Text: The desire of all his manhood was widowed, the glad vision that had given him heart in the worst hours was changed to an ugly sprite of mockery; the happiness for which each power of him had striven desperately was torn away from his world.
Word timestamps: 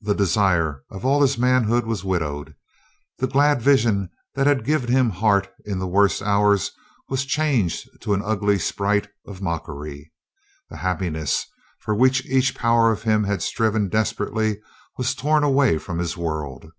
The 0.00 0.14
desire 0.14 0.84
of 0.90 1.04
all 1.04 1.20
his 1.20 1.36
manhood 1.36 1.84
was 1.84 2.02
widowed, 2.02 2.54
the 3.18 3.26
glad 3.26 3.60
vision 3.60 4.08
that 4.34 4.46
had 4.46 4.64
given 4.64 4.90
him 4.90 5.10
heart 5.10 5.50
in 5.66 5.78
the 5.78 5.86
worst 5.86 6.22
hours 6.22 6.70
was 7.10 7.26
changed 7.26 7.86
to 8.00 8.14
an 8.14 8.22
ugly 8.24 8.58
sprite 8.58 9.08
of 9.26 9.42
mockery; 9.42 10.14
the 10.70 10.78
happiness 10.78 11.44
for 11.78 11.94
which 11.94 12.24
each 12.24 12.54
power 12.54 12.90
of 12.90 13.02
him 13.02 13.24
had 13.24 13.42
striven 13.42 13.90
desperately 13.90 14.62
was 14.96 15.14
torn 15.14 15.44
away 15.44 15.76
from 15.76 15.98
his 15.98 16.16
world. 16.16 16.72